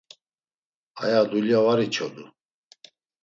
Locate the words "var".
1.65-1.79